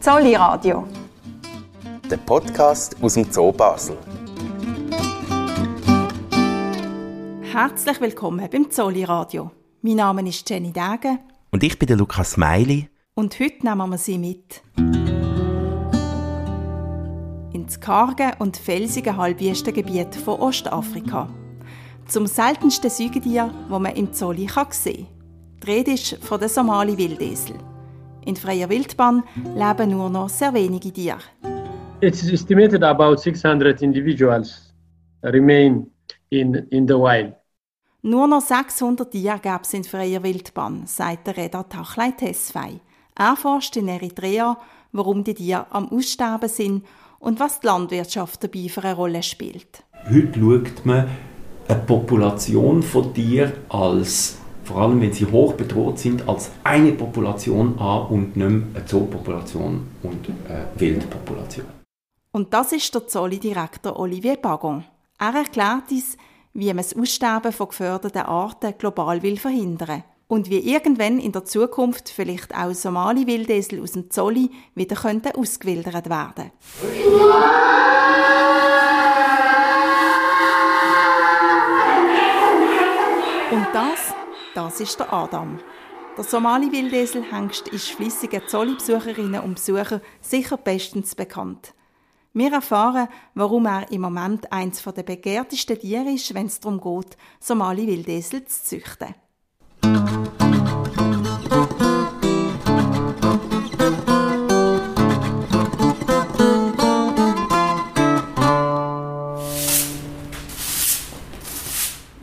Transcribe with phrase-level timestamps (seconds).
[0.00, 0.88] Zolli Radio.
[2.10, 3.98] Der Podcast aus dem Zoo Basel.
[7.42, 9.50] Herzlich willkommen beim Zolli Radio.
[9.82, 11.18] Mein Name ist Jenny Degen.
[11.50, 12.88] Und ich bin der Lukas Meili.
[13.14, 14.62] Und heute nehmen wir Sie mit.
[17.52, 21.28] Ins karge und felsige Halbwüstengebiet von Ostafrika.
[22.06, 25.06] Zum seltensten Säugetier, das man im Zolli sehen kann.
[25.62, 27.56] Die Rede ist von der Somali-Wildesel.
[28.24, 29.22] In freier Wildbahn
[29.56, 31.20] leben nur noch sehr wenige Tiere.
[32.00, 34.72] It's estimated about 600 individuals
[35.22, 35.90] remain
[36.30, 37.34] in, in the wild.
[38.02, 42.80] Nur noch 600 Tiere gab es in freier Wildbahn, sagt der Reda Tachlei Tesfai.
[43.14, 44.56] Er forscht in Eritrea,
[44.92, 46.84] warum die Tiere am Aussterben sind
[47.18, 49.84] und was die Landwirtschaft dabei für eine Rolle spielt.
[50.08, 51.08] Heute schaut man
[51.68, 54.39] eine Population von Tieren als
[54.70, 58.86] vor allem wenn sie hoch bedroht sind, als eine Population an und nicht mehr eine
[58.86, 61.66] Zoopopulation und eine Wildpopulation.
[62.32, 64.84] Und das ist der Zolli-Direktor Olivier Bagon.
[65.18, 66.16] Er erklärt uns,
[66.52, 71.44] wie man das Aussterben von geförderten Arten global will verhindern und wie irgendwann in der
[71.44, 76.52] Zukunft vielleicht auch Somali-Wildesel aus dem Zolli wieder könnten ausgewildert werden.
[76.82, 77.20] Und
[84.80, 85.60] das ist der Adam.
[86.16, 91.74] Der Somali-Wildesel-Hengst ist flüssigen Zolli-Besucherinnen und Besucher sicher bestens bekannt.
[92.32, 97.18] Wir erfahren, warum er im Moment eines der begehrtesten Tiere ist, wenn es darum geht,
[97.40, 99.14] Somali-Wildesel zu züchten.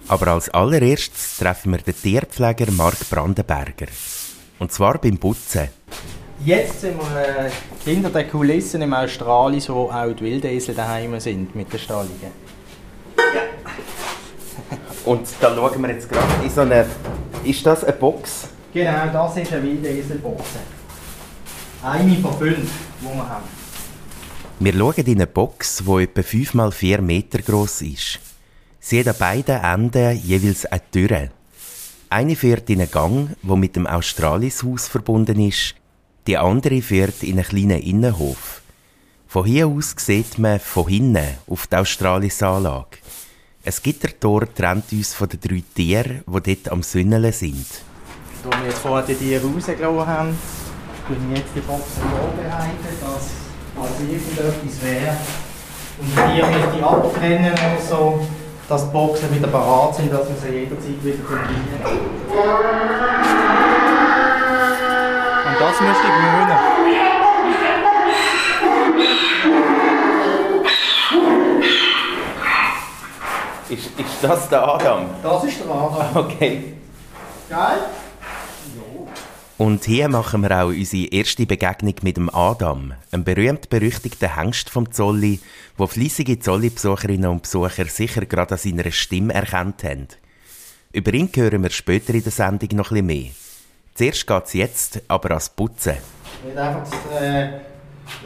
[0.09, 3.87] Aber als allererstes treffen wir den Tierpfleger Mark Brandenberger.
[4.59, 5.67] Und zwar beim Putzen.
[6.45, 7.51] Jetzt sind wir äh,
[7.83, 12.31] hinter den Kulissen im Australien, wo auch die Wildesel daheim sind mit den Stallungen.
[13.17, 13.41] Ja.
[15.03, 16.85] Und da schauen wir jetzt gerade in so eine.
[17.43, 18.49] Ist das eine Box?
[18.73, 20.43] Genau, das ist eine Wildeselbox.
[21.81, 22.69] Eine von fünf,
[23.01, 23.45] die wir haben.
[24.59, 28.19] Wir schauen in eine Box, die etwa 5 x 4 Meter groß ist.
[28.89, 31.27] Sie hat an beiden Enden jeweils eine Tür.
[32.09, 35.75] Eine führt in einen Gang, wo mit dem Australishaus verbunden ist.
[36.25, 38.61] Die andere führt in einen kleinen Innenhof.
[39.27, 42.99] Von hier aus sieht man von hinten auf die Australis-Anlage.
[43.65, 47.67] Ein Gittertor trennt uns von den drei Tieren, die dort am Sünneln sind.
[48.41, 50.37] Da wir jetzt vorher die Tiere rausgelassen haben,
[51.09, 55.17] bin ich jetzt die Box vorbereitet, dass also irgendetwas wäre.
[55.99, 58.25] Und die Tiere müsste ich abtrennen oder so
[58.69, 61.39] dass die Boxen wieder parat sind, dass man sie jederzeit wieder kann.
[65.45, 66.57] Und das möchte ich gewöhnen.
[73.69, 75.09] Ist, ist das der Adam?
[75.21, 76.25] Das ist der Adam.
[76.25, 76.73] Okay.
[77.49, 77.77] Geil?
[79.57, 84.91] Und hier machen wir auch unsere erste Begegnung mit dem Adam, einem berühmt-berüchtigten Hengst vom
[84.91, 85.39] Zolli,
[85.77, 90.09] wo fließige Zolli-Besucherinnen und Besucher sicher gerade an seiner Stimme erkannt haben.
[90.91, 93.31] Über ihn hören wir später in der Sendung noch bisschen mehr.
[93.95, 95.97] Zuerst geht es jetzt aber ans Putzen.
[96.47, 97.49] Ich einfach das äh,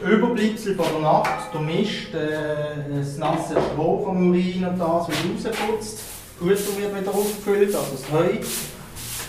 [0.04, 5.18] Überbleibsel von der Nacht, der Mist, äh, das nasse Stroh vom Urin und das wird
[5.34, 5.98] rausgeputzt.
[6.38, 8.28] Futter wird wieder aufgefüllt, also das Heu.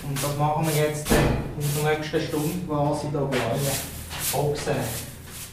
[0.06, 1.16] Und das machen wir jetzt äh,
[1.58, 3.38] in der nächsten Stunde quasi hier bei
[4.32, 4.76] Boxen.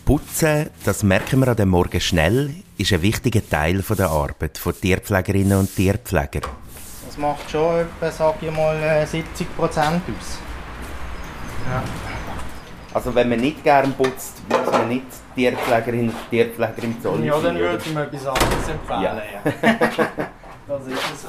[0.04, 4.74] Putzen, das merken wir an dem Morgen schnell, ist ein wichtiger Teil der Arbeit von
[4.74, 6.40] Tierpflegerinnen und Tierpfleger.
[7.06, 10.38] Das macht schon etwa, sag ich mal, 70 äh, Prozent aus.
[11.68, 11.82] Ja.
[12.92, 17.38] Also wenn man nicht gerne putzt, muss man nicht Tierpflegerin und Tierpfleger im Zoll Ja,
[17.40, 19.22] dann würde ich mir etwas anderes empfehlen.
[19.32, 19.52] Ja.
[20.66, 21.28] das ist so.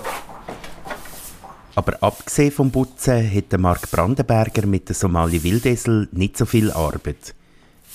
[1.76, 7.34] Aber abgesehen vom Putzen hat Mark Brandenberger mit der Somali Wildesel nicht so viel Arbeit.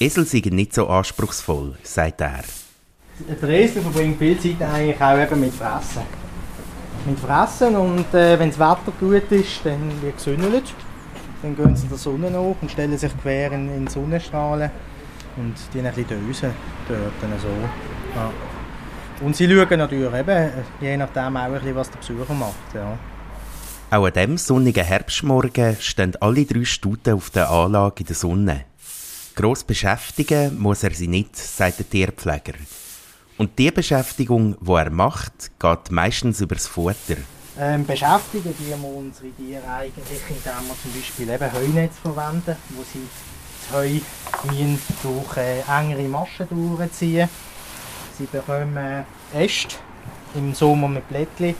[0.00, 2.44] Esel sind nicht so anspruchsvoll, sagt er.
[3.18, 6.02] Der Esel verbringt viel Zeit eigentlich auch eben mit Fressen.
[7.06, 10.74] Mit Fressen und äh, wenn das Wetter gut ist, dann wird gesündelt.
[11.42, 14.70] Dann gehen sie in der Sonne nach und stellen sich quer in, in Sonnenstrahlen
[15.36, 16.50] und die ein bisschen dösen
[16.88, 17.48] dort so.
[18.14, 18.30] Ja.
[19.20, 22.74] Und sie schauen natürlich eben, je nachdem auch ein bisschen, was der Besucher macht.
[22.74, 22.98] Ja.
[23.88, 28.64] Auch an diesem sonnigen Herbstmorgen stehen alle drei Stuten auf der Anlage in der Sonne.
[29.36, 32.54] Gross beschäftigen muss er sie nicht, sagt der Tierpfleger.
[33.38, 37.16] Und die Beschäftigung, die er macht, geht meistens über das Futter.
[37.60, 43.06] Ähm, beschäftigen wir unsere Tiere eigentlich, indem wir zum Beispiel eben Heunetz verwenden, wo sie
[43.70, 44.00] das Heu
[44.50, 47.28] müssen durch äh, engere Maschen durchziehen.
[48.18, 49.76] Sie bekommen Äste,
[50.34, 51.54] im Sommer mit Blättchen.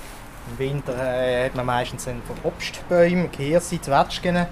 [0.51, 4.47] Im Winter äh, hat man meistens von Obstbäumen, Hirse, Zwetschgen,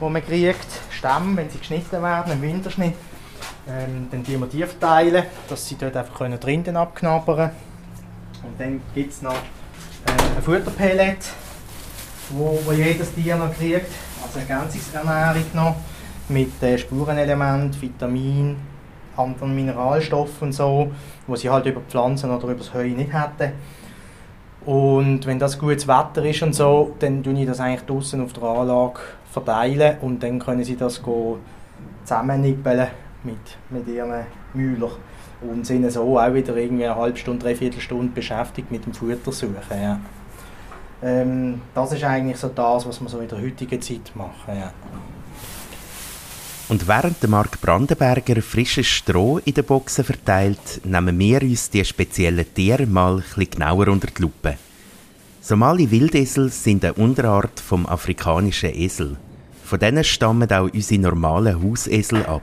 [0.00, 0.66] die man kriegt.
[0.90, 2.94] Stämme, wenn sie geschnitten werden, im Winterschnitt.
[3.66, 7.50] Ähm, dann die wir die verteilen, dass sie dort einfach können drinnen abknabbern können.
[8.42, 11.18] Und dann gibt es noch äh, ein Futterpellet,
[12.30, 13.90] wo, wo jedes Tier noch kriegt,
[14.22, 15.76] also Ergänzungsernährung noch,
[16.28, 18.56] mit äh, Spurenelementen, Vitaminen,
[19.16, 20.92] anderen Mineralstoffen und so,
[21.26, 23.52] wo sie halt über Pflanzen oder über das Heu nicht hätten.
[24.66, 28.32] Und wenn das gutes Wetter ist und so, dann tue ich das eigentlich draußen auf
[28.32, 29.00] der Anlage
[29.30, 31.02] verteilen und dann können sie das
[32.04, 32.86] zusammennippeln
[33.24, 33.36] mit,
[33.70, 34.24] mit ihren
[34.54, 34.92] Mühlern
[35.42, 39.32] und sind so auch wieder irgendwie eine halbe Stunde, dreiviertel Stunde beschäftigt mit dem Futter
[39.32, 39.56] suchen.
[39.70, 39.98] Ja.
[41.02, 44.32] Ähm, das ist eigentlich so das, was wir so in der heutigen Zeit machen.
[44.48, 44.72] Ja.
[46.68, 51.84] Und während der Mark Brandenberger frisches Stroh in den Boxen verteilt, nehmen wir uns die
[51.84, 54.56] speziellen Tiere mal ein genauer unter die Lupe.
[55.42, 59.18] Somali Wildesel sind eine Unterart vom afrikanischen Esel.
[59.62, 62.42] Von denen stammen auch unsere normalen Hausesel ab.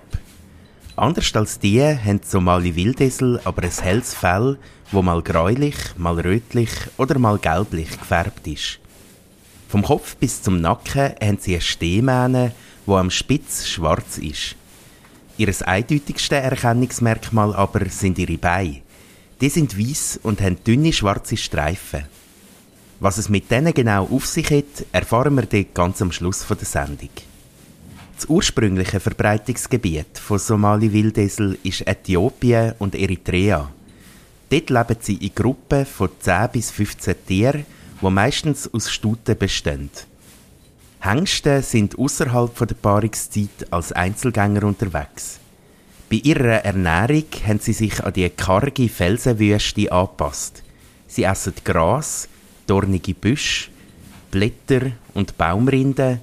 [0.95, 4.59] Anders als die haben Somali Wildesel aber ein helles Fell,
[4.91, 8.79] wo mal gräulich, mal rötlich oder mal gelblich gefärbt ist.
[9.67, 12.51] Vom Kopf bis zum Nacken haben sie eine Stehmähne,
[12.85, 14.55] wo am Spitz schwarz ist.
[15.37, 18.81] Ihr eindeutigste Erkennungsmerkmal aber sind ihre Beine.
[19.39, 22.05] Die sind weiß und haben dünne schwarze Streifen.
[22.99, 26.57] Was es mit denen genau auf sich hat, erfahren wir dort ganz am Schluss der
[26.57, 27.09] Sendung.
[28.15, 33.71] Das ursprüngliche Verbreitungsgebiet von Somali-Wildesel ist Äthiopien und Eritrea.
[34.51, 37.65] Dort leben sie in Gruppen von 10 bis 15 Tieren,
[37.99, 39.89] die meistens aus Stuten bestehen.
[41.03, 45.39] Hengste sind außerhalb der Paarungszeit als Einzelgänger unterwegs.
[46.11, 50.61] Bei ihrer Ernährung haben sie sich an die karge Felsenwüste angepasst.
[51.07, 52.29] Sie essen Gras,
[52.67, 53.71] dornige Büsche,
[54.29, 56.19] Blätter und Baumrinden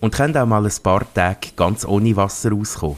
[0.00, 2.96] und können auch mal ein paar Tage ganz ohne Wasser auskommen.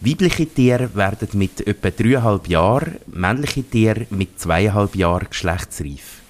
[0.00, 6.22] Weibliche Tiere werden mit etwa dreieinhalb Jahren, männliche Tiere mit zweieinhalb Jahren geschlechtsreif.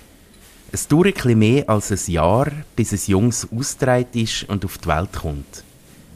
[0.71, 4.89] Es dauert etwas mehr als ein Jahr, bis ein Jungs ausgetragen ist und auf die
[4.89, 5.65] Welt kommt.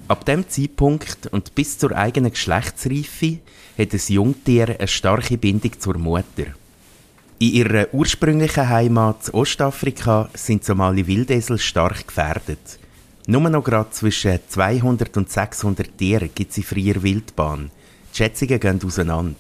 [0.08, 3.38] Ab dem Zeitpunkt und bis zur eigenen Geschlechtsreife
[3.78, 6.48] hat ein Jungtier eine starke Bindung zur Mutter.
[7.38, 12.78] In ihrer ursprünglichen Heimat Ostafrika sind Somali Wildesel stark gefährdet.
[13.26, 17.70] Nur noch gerade zwischen 200 und 600 Tiere gibt es in freier Wildbahn.
[18.12, 19.36] Die Schätzungen gehen auseinander.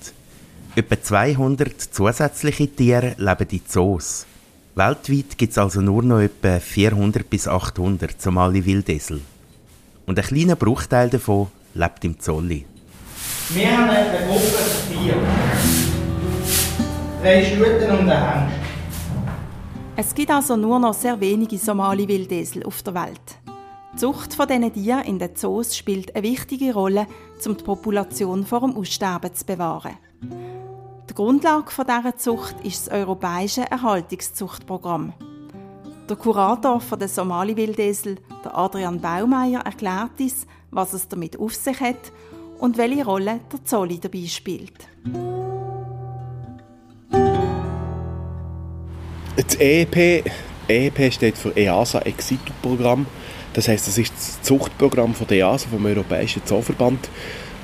[0.74, 4.26] Etwa 200 zusätzliche Tiere leben in Zoos.
[4.74, 9.20] Weltweit gibt es also nur noch etwa 400 bis 800 Somali Wildesel.
[10.06, 12.64] Und ein kleiner Bruchteil davon lebt im Zolli.
[13.50, 15.14] Wir haben eine Gruppe von vier.
[17.20, 18.56] Drei Stuten und ein Hengst.
[19.94, 23.36] Es gibt also nur noch sehr wenige Somali Wildesel auf der Welt.
[23.92, 27.06] Die Zucht von diesen Tieren in den Zoos spielt eine wichtige Rolle,
[27.44, 29.98] um die Population vor dem Aussterben zu bewahren.
[31.12, 35.12] Die Grundlage dieser Zucht ist das europäische Erhaltungszuchtprogramm.
[36.08, 38.16] Der Kurator der Somali-Wildesel,
[38.50, 41.98] Adrian Baumeier, erklärt uns, was es damit auf sich hat
[42.60, 44.72] und welche Rolle der Zolli dabei spielt.
[49.36, 50.24] Das EEP,
[50.66, 53.04] EEP steht für EASA Exitu Programm.
[53.52, 57.10] Das heißt, das ist das Zuchtprogramm von der EASA, vom Europäischen Zooverband.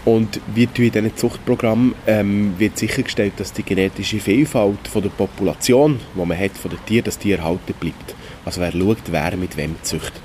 [0.09, 6.01] Und wird in diesem Zuchtprogramm ähm, wird sichergestellt, dass die genetische Vielfalt von der Population,
[6.15, 8.15] die man hat, von den Tieren, dass die erhalten bleibt.
[8.47, 10.23] Also wer schaut, wer mit wem züchtet.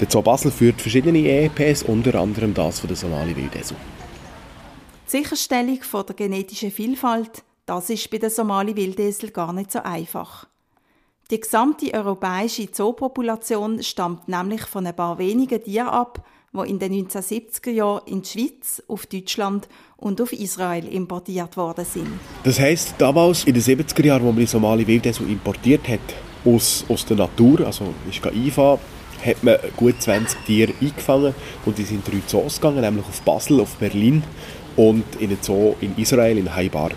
[0.00, 3.76] Der Zoo Basel führt verschiedene EEPs, unter anderem das von der Somali Wildesel.
[5.06, 9.78] Die Sicherstellung von der genetischen Vielfalt, das ist bei der Somali Wildesel gar nicht so
[9.84, 10.48] einfach.
[11.30, 16.92] Die gesamte europäische Zoopopulation stammt nämlich von ein paar wenigen Tieren ab, die in den
[17.08, 22.08] 1970er Jahren in die Schweiz, auf Deutschland und auf Israel importiert worden sind.
[22.44, 26.00] Das heisst, damals in den 70er Jahren, wo man die Somali Wildesel importiert hat,
[26.44, 28.80] aus, aus der Natur, also ist einfahren,
[29.24, 33.60] hat man gut 20 Tiere eingefangen und die sind drei Zoos gegangen, nämlich auf Basel,
[33.60, 34.22] auf Berlin
[34.76, 36.90] und in einen Zoo in Israel, in Haibar.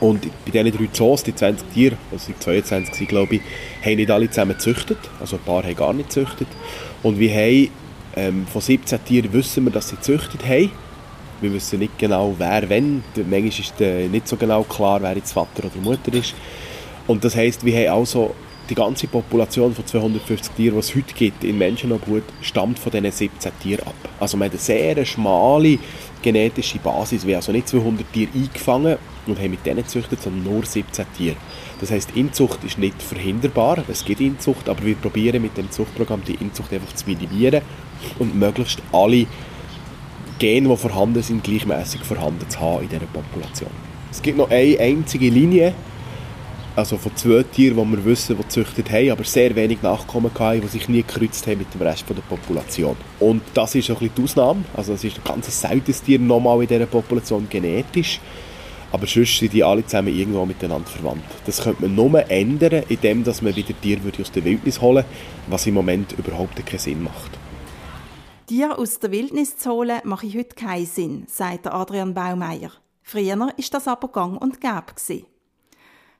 [0.00, 3.42] Und bei diesen drei Zoos, die 20 Tiere, also 22 glaube ich,
[3.84, 6.48] haben nicht alle zusammen gezüchtet, also ein paar haben gar nicht gezüchtet.
[7.04, 7.70] Und wir haben
[8.16, 10.70] ähm, von 17 Tieren wissen wir, dass sie gezüchtet haben.
[11.40, 13.02] Wir wissen nicht genau, wer wenn.
[13.16, 16.34] Manchmal ist äh, nicht so genau klar, wer jetzt Vater oder Mutter ist.
[17.06, 18.34] Und das heisst, wir haben also
[18.70, 23.10] die ganze Population von 250 Tieren, die es heute gibt in Menschenobhut, stammt von diesen
[23.10, 23.94] 17 Tieren ab.
[24.20, 25.78] Also man hat eine sehr schmale
[26.22, 27.26] genetische Basis.
[27.26, 31.04] Wir haben also nicht 200 Tiere eingefangen und haben mit denen gezüchtet, sondern nur 17
[31.16, 31.36] Tiere.
[31.80, 33.82] Das heißt, Inzucht ist nicht verhinderbar.
[33.88, 37.62] Es gibt Inzucht, aber wir probieren mit dem Zuchtprogramm die Inzucht einfach zu minimieren
[38.18, 39.26] und möglichst alle
[40.38, 43.70] Gene, die vorhanden sind, gleichmäßig vorhanden zu haben in dieser Population.
[44.10, 45.74] Es gibt noch eine einzige Linie,
[46.74, 50.62] also von zwei Tieren, die wir wissen, die gezüchtet haben, aber sehr wenig Nachkommen hatten,
[50.62, 52.96] die sich nie gekreuzt haben mit dem Rest der Population.
[53.20, 54.64] Und das ist ein bisschen die Ausnahme.
[54.74, 58.20] Also das ist ein ganz seltenes Tier nochmal in dieser Population genetisch.
[58.90, 61.24] Aber sonst sind die alle zusammen irgendwo miteinander verwandt.
[61.46, 65.08] Das könnte man nur ändern, indem man wieder Tiere aus der Wildnis holen würde,
[65.48, 67.30] was im Moment überhaupt keinen Sinn macht.
[68.52, 72.70] Tiere aus der Wildnis zu holen, mache ich heute keinen Sinn, sagt Adrian Baumeier.
[73.02, 75.24] Früher war das aber gang und gäbe.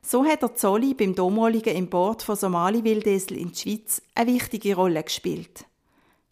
[0.01, 5.03] So hat der Zolli beim damaligen Import von Somali-Wildesel in die Schweiz eine wichtige Rolle
[5.03, 5.65] gespielt.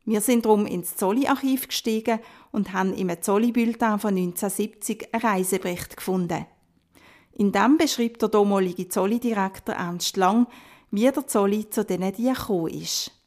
[0.03, 2.19] Wir sind darum ins Zolli-Archiv gestiegen
[2.51, 6.47] und haben im Zolli-Bulletin von 1970 einen Reisebericht gefunden.
[7.33, 10.47] In dem beschreibt der damalige Zolli-Direktor Ernst Lang,
[10.89, 13.20] wie der Zolli zu diesen Tieren gekommen ist.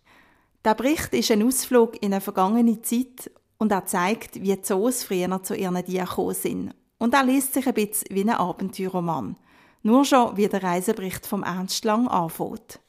[0.64, 5.04] Der Bericht ist ein Ausflug in eine vergangene Zeit und er zeigt, wie die Zoos
[5.04, 6.74] früher zu ihren Tieren gekommen sind.
[6.98, 9.36] Und er liest sich ein bisschen wie ein Abenteuerroman.
[9.82, 12.80] Nur schon, wie der Reisebericht vom Ernst Lang anfängt.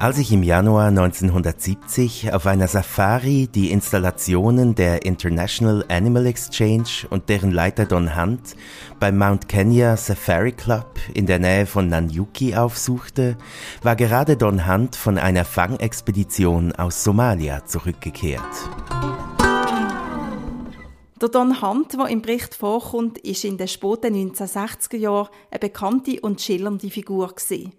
[0.00, 7.28] Als ich im Januar 1970 auf einer Safari die Installationen der International Animal Exchange und
[7.28, 8.54] deren Leiter Don Hunt
[9.00, 13.36] beim Mount Kenya Safari Club in der Nähe von Nanyuki aufsuchte,
[13.82, 18.40] war gerade Don Hunt von einer Fangexpedition aus Somalia zurückgekehrt.
[21.20, 26.20] Der Don Hunt, der im Bericht vorkommt, ist in den späten 1960er Jahren eine bekannte
[26.20, 27.72] und schillernde Figur gewesen.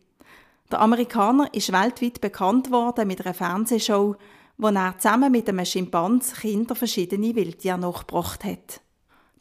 [0.72, 4.16] Der Amerikaner ist weltweit bekannt worden mit einer Fernsehshow,
[4.58, 8.82] wo er zusammen mit einem Schimpans Kinder verschiedene Wildtiere nachgebracht hat.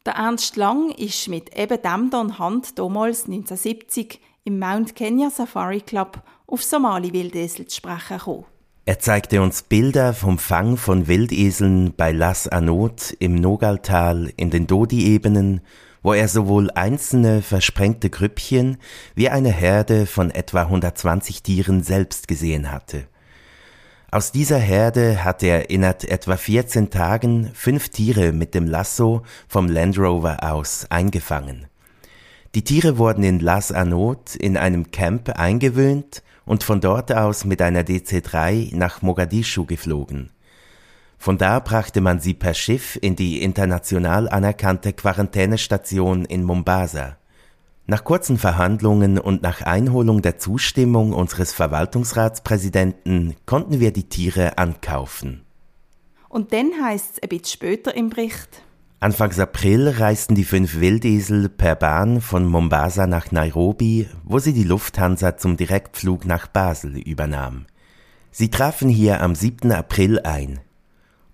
[0.07, 5.83] Der Ernst Lang ist mit eben dem Don Hunt damals 1970 im Mount Kenya Safari
[5.83, 8.47] Club auf Somali-Wildesel zu sprechen gekommen.
[8.87, 14.67] Er zeigte uns Bilder vom Fang von Wildeseln bei Las Anot im Nogaltal in den
[14.67, 15.61] Dodi-Ebenen,
[16.03, 18.79] wo er sowohl einzelne versprengte Grüppchen
[19.15, 23.07] wie eine Herde von etwa 120 Tieren selbst gesehen hatte.
[24.11, 29.69] Aus dieser Herde hatte er innerhalb etwa 14 Tagen fünf Tiere mit dem Lasso vom
[29.69, 31.67] Land Rover aus eingefangen.
[32.55, 37.61] Die Tiere wurden in Las Anot in einem Camp eingewöhnt und von dort aus mit
[37.61, 40.31] einer DC-3 nach Mogadischu geflogen.
[41.19, 47.19] Von da brachte man sie per Schiff in die international anerkannte Quarantänestation in Mombasa.
[47.87, 55.45] Nach kurzen Verhandlungen und nach Einholung der Zustimmung unseres Verwaltungsratspräsidenten konnten wir die Tiere ankaufen.
[56.29, 58.63] Und dann heißt es ein bisschen später im Bericht,
[59.01, 64.65] Anfangs April reisten die fünf Wildesel per Bahn von Mombasa nach Nairobi, wo sie die
[64.65, 67.67] Lufthansa zum Direktflug nach Basel übernahm.
[68.33, 69.71] Sie trafen hier am 7.
[69.71, 70.59] April ein.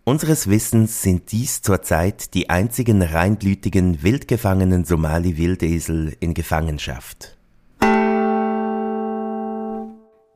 [0.06, 7.38] Unseres Wissens sind dies zurzeit die einzigen reinblütigen wildgefangenen Somali-Wildesel in Gefangenschaft.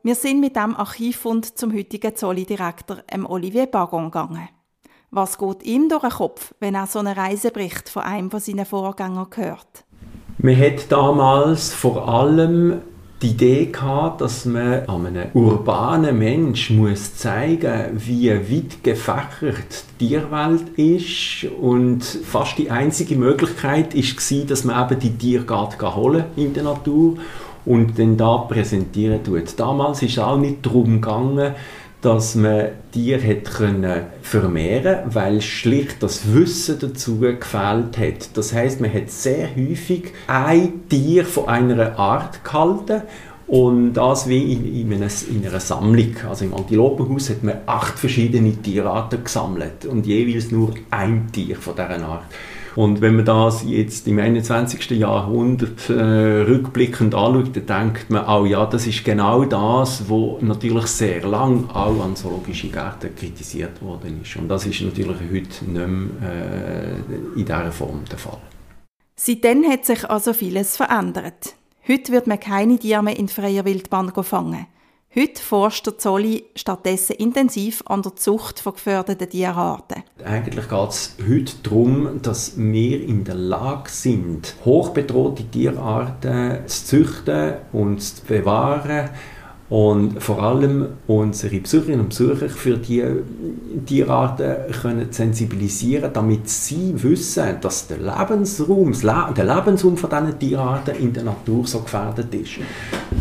[0.02, 4.48] Wir sind mit dem Archivfund zum heutigen Zolli-Direktor Olivier Bagon gegangen.
[5.10, 8.64] Was geht ihm durch den Kopf, wenn er so einen Reisebericht von einem von seinen
[8.64, 9.84] Vorgängern hört?
[10.38, 12.80] Man hat damals vor allem
[13.22, 20.68] die Idee gehabt, dass man einem urbanen Mensch muss zeigen wie weit gefächert die Tierwelt
[20.76, 26.62] ist und fast die einzige Möglichkeit war, dass man eben die Tiere holen in der
[26.62, 27.16] Natur
[27.64, 29.58] und dann da präsentieren tut.
[29.58, 31.54] Damals ist es auch nicht darum gegangen,
[32.00, 38.36] dass man Tiere hat können vermehren, weil schlicht das Wissen dazu gefehlt hat.
[38.36, 43.02] Das heißt, man hat sehr häufig ein Tier von einer Art gehalten
[43.48, 46.14] und das wie in, in, einer, in einer Sammlung.
[46.28, 51.74] Also im Antilopenhaus hat man acht verschiedene Tierarten gesammelt und jeweils nur ein Tier von
[51.74, 52.24] dieser Art.
[52.78, 54.90] Und wenn man das jetzt im 21.
[54.90, 60.86] Jahrhundert äh, rückblickend anschaut, dann denkt man auch, ja, das ist genau das, was natürlich
[60.86, 64.36] sehr lang auch an zoologischen Gärten kritisiert worden ist.
[64.36, 68.38] Und das ist natürlich heute nicht mehr äh, in dieser Form der Fall.
[69.16, 71.56] Seitdem hat sich also vieles verändert.
[71.88, 74.66] Heute wird man keine Tiere mehr in freier Wildbahn fangen.
[75.16, 80.04] Heute forscht der Zolli stattdessen intensiv an der Zucht von gefährdeten Tierarten.
[80.22, 87.54] Eigentlich geht es heute darum, dass wir in der Lage sind, hochbedrohte Tierarten zu züchten
[87.72, 89.08] und zu bewahren
[89.70, 93.04] und vor allem unsere Besucherinnen und Besucher für die
[93.84, 98.92] Tierarten können sensibilisieren, damit sie wissen, dass der Lebensraum,
[99.36, 102.52] der Lebensraum von diesen Tierarten in der Natur so gefährdet ist.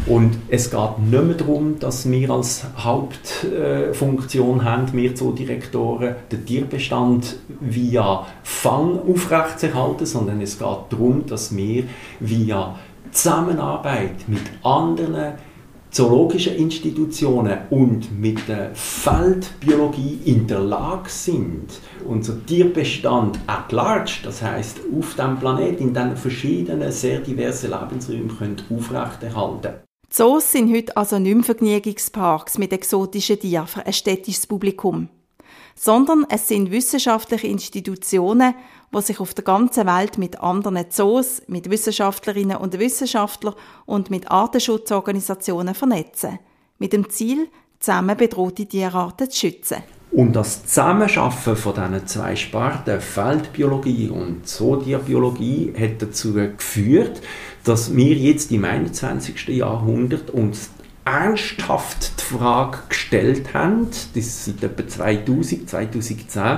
[0.06, 7.36] Und es geht nicht mehr darum, dass wir als Hauptfunktion haben, wir Zoodirektoren, den Tierbestand
[7.60, 11.84] via Fang aufrechtzuerhalten, sondern es geht darum, dass wir
[12.22, 12.76] via
[13.12, 15.34] Zusammenarbeit mit anderen
[15.92, 21.68] zoologischen Institutionen und mit der Feldbiologie in der Lage sind,
[22.06, 28.38] unser Tierbestand at large, das heißt auf dem Planeten in den verschiedenen, sehr diversen Lebensräumen
[28.38, 29.76] können aufrechterhalten.
[30.10, 35.10] Zoos sind heute also nicht Vergnügungsparks mit exotischen Tieren für ein städtisches Publikum,
[35.76, 38.56] sondern es sind wissenschaftliche Institutionen,
[38.94, 44.32] die sich auf der ganzen Welt mit anderen Zoos, mit Wissenschaftlerinnen und Wissenschaftlern und mit
[44.32, 46.40] Artenschutzorganisationen vernetzen.
[46.80, 49.78] Mit dem Ziel, zusammen bedrohte Tierarten zu schützen.
[50.12, 57.22] Und das Zusammenarbeiten von diesen zwei Sparten, Feldbiologie und Zootierbiologie, hat dazu geführt,
[57.66, 59.50] dass wir jetzt im 21.
[59.50, 60.70] Jahrhundert uns
[61.08, 66.58] ernsthaft die Frage gestellt haben, das seit etwa 2000, 2010,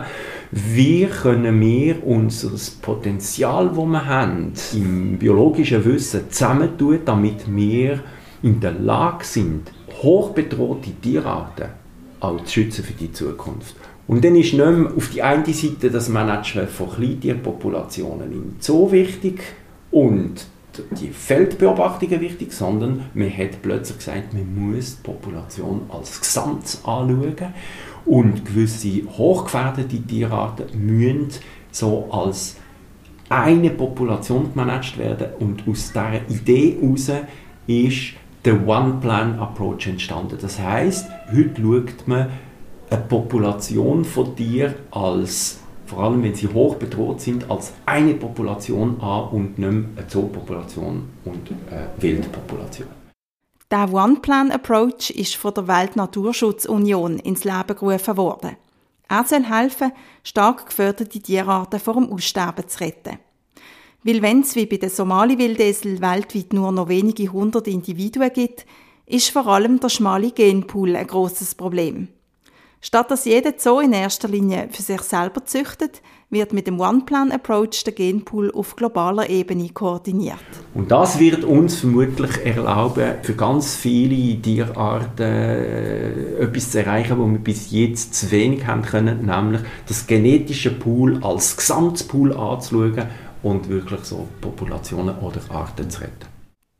[0.51, 2.49] wie können wir unser
[2.81, 7.99] Potenzial, das wir haben, im biologischen Wissen zusammentun, damit wir
[8.41, 11.67] in der Lage sind, hochbedrohte Tierarten
[12.19, 13.75] auch zu schützen für die Zukunft.
[14.07, 18.91] Und dann ist nicht mehr auf die eine Seite das Management von Kleintierpopulationen im Zoo
[18.91, 19.43] wichtig
[19.91, 20.47] und
[20.99, 27.35] die Feldbeobachtungen wichtig, sondern man hat plötzlich gesagt, man muss die Population als Gesamt anschauen
[28.05, 31.29] und gewisse hochgefährdete Tierarten müssen
[31.71, 32.55] so als
[33.29, 37.11] eine Population gemanagt werden und aus dieser Idee heraus
[37.67, 40.37] ist der One-Plan-Approach entstanden.
[40.41, 42.27] Das heißt, heute schaut man
[42.89, 45.59] eine Population von Tieren als
[45.89, 50.07] vor allem wenn sie hoch bedroht sind, als eine Population an und nicht mehr eine
[50.07, 52.87] Zoopopulation und eine Wildpopulation.
[53.71, 58.57] Der One-Plan-Approach ist von der Weltnaturschutzunion ins Leben gerufen worden.
[59.07, 59.91] Er soll helfen,
[60.23, 63.17] stark geförderte Tierarten vor dem Aussterben zu retten.
[64.03, 68.65] Weil wenn es wie bei den Somali-Wildesel weltweit nur noch wenige hundert Individuen gibt,
[69.07, 72.09] ist vor allem der schmale Genpool ein großes Problem.
[72.81, 77.83] Statt dass jeder Zoo in erster Linie für sich selber züchtet, wird mit dem One-Plan-Approach
[77.83, 80.37] der Genpool auf globaler Ebene koordiniert.
[80.73, 87.31] Und das wird uns vermutlich erlauben, für ganz viele Tierarten äh, etwas zu erreichen, was
[87.31, 93.07] wir bis jetzt zu wenig haben können, nämlich das genetische Pool als Gesamtpool anzuschauen
[93.43, 96.27] und wirklich so Populationen oder Arten zu retten.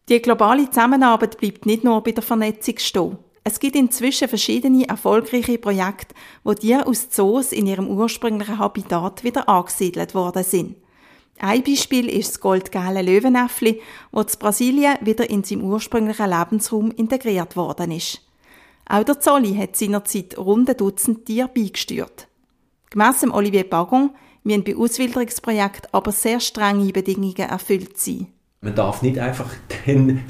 [0.08, 3.18] Die globale Zusammenarbeit bleibt nicht nur bei der Vernetzung stehen.
[3.44, 9.48] Es gibt inzwischen verschiedene erfolgreiche Projekte, wo Tiere aus Zoos in ihrem ursprünglichen Habitat wieder
[9.48, 10.76] angesiedelt worden sind.
[11.40, 17.56] Ein Beispiel ist das goldgelbe Löwenäffli, wo in Brasilien wieder in seinem ursprünglichen Lebensraum integriert
[17.56, 18.22] worden ist.
[18.86, 22.28] Auch der Zolli hat seinerzeit rund ein Dutzend Tiere beigesteuert.
[22.90, 24.12] Gemäss Olivier Bagon
[24.44, 28.28] müssen bei Auswilderungsprojekten aber sehr strenge Bedingungen erfüllt sein.
[28.62, 29.50] Man darf nicht einfach
[29.86, 30.24] den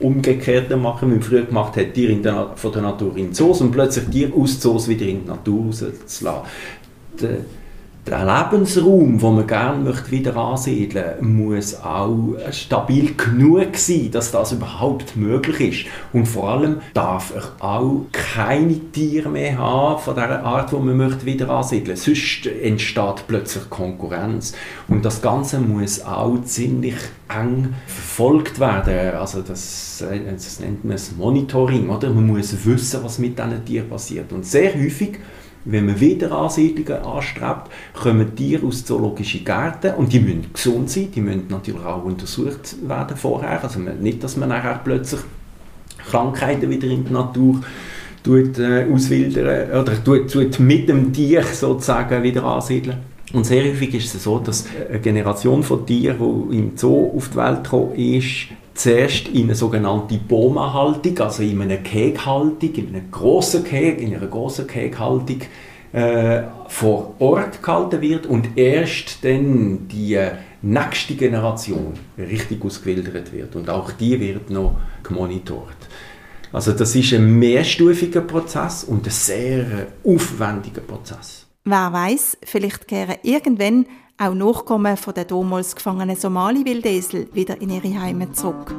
[0.00, 3.70] Umgekehrte machen, wie man früher gemacht hat, Tiere der, von der Natur in Zoos und
[3.70, 6.40] plötzlich Tiere aus Zoos wieder in die Natur rauszulassen
[8.06, 14.52] der Lebensraum, den man gerne wieder ansiedeln möchte, muss auch stabil genug sein, dass das
[14.52, 15.86] überhaupt möglich ist.
[16.12, 20.96] Und vor allem darf er auch keine Tiere mehr haben von der Art, die man
[20.96, 22.14] möchte wieder ansiedeln möchte.
[22.14, 24.54] Sonst entsteht plötzlich Konkurrenz.
[24.88, 26.96] Und das Ganze muss auch ziemlich
[27.28, 29.14] eng verfolgt werden.
[29.14, 31.90] Also das, das nennt man das Monitoring.
[31.90, 32.10] Oder?
[32.10, 34.32] Man muss wissen, was mit diesen Tieren passiert.
[34.32, 35.18] Und sehr häufig
[35.64, 41.20] wenn man Wiederansiedlungen anstrebt, kommen Tiere aus zoologischen Gärten und die müssen gesund sein, die
[41.20, 43.62] müssen natürlich auch untersucht werden vorher.
[43.62, 45.20] Also nicht, dass man nachher plötzlich
[46.08, 47.60] Krankheiten wieder in die Natur
[48.22, 52.98] tut, äh, auswildern oder tut, tut mit dem Tier sozusagen wieder ansiedeln.
[53.32, 57.28] Und sehr häufig ist es so, dass eine Generation von Tieren, die im Zoo auf
[57.28, 58.48] die Welt gekommen ist,
[58.80, 64.26] zuerst in eine sogenannte Boma-Haltung, also in einer Keghaltung, in einem grossen Keg, in einer
[64.26, 65.40] grossen Keghaltung
[65.92, 70.18] äh, vor Ort gehalten wird und erst dann die
[70.62, 73.54] nächste Generation richtig ausgewildert wird.
[73.54, 75.76] Und auch die wird noch gemonitort.
[76.52, 81.46] Also das ist ein mehrstufiger Prozess und ein sehr aufwendiger Prozess.
[81.64, 83.86] Wer weiß, vielleicht kehren irgendwann
[84.20, 88.74] auch Nachkommen von den damals gefangenen Somali-Wildesel wieder in ihre Heimat zurück.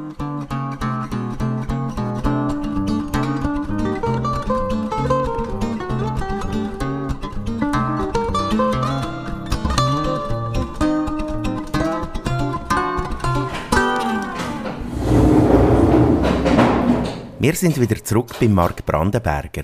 [17.40, 19.64] Wir sind wieder zurück bei Mark Brandenberger.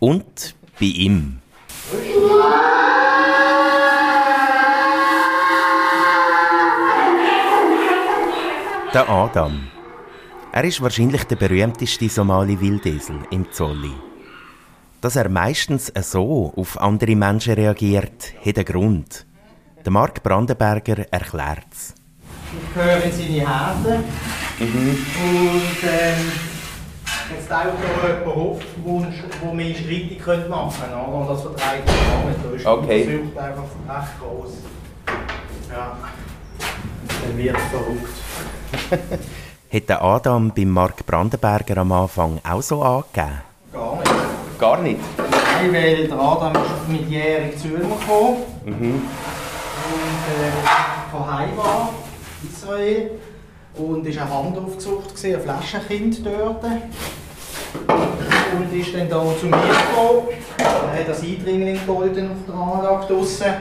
[0.00, 1.43] Und bei ihm.
[8.94, 9.66] Der Adam.
[10.52, 13.90] Er ist wahrscheinlich der berühmteste Somali-Wildesel im Zolli.
[15.00, 19.26] Dass er meistens so auf andere Menschen reagiert, hat einen Grund.
[19.84, 21.92] Der Mark Brandenberger erklärt es.
[22.52, 24.04] Ich höre in seine Hände
[24.60, 25.06] mhm.
[25.24, 26.32] und ähm,
[27.30, 29.04] Jetzt taucht da jemand auf, wo,
[29.42, 31.00] wo wir streitig machen können.
[31.00, 32.44] Und das vertreibt man nicht.
[32.44, 33.04] Da ist okay.
[33.04, 34.52] versucht einfach recht groß.
[35.72, 35.96] Ja.
[37.26, 38.12] Dann wird verrückt.
[39.72, 43.40] Hat der Adam beim Mark Brandenberger am Anfang auch so angegeben?
[43.72, 44.12] Gar nicht.
[44.58, 45.00] Gar nicht?
[45.18, 48.42] Nein, weil der Adam ist mit jährig zu mir gekommen.
[48.64, 49.02] Mhm.
[49.84, 50.52] Und äh,
[51.10, 51.90] von Heim war,
[52.48, 53.10] Israel
[53.74, 56.64] und war eine Handaufzucht, ein Flaschenkind dort.
[56.64, 56.82] Und
[58.80, 60.28] ist dann hier zu mir gekommen.
[60.58, 63.52] Er hat das Eindringling geholfen auf der Anlage draussen.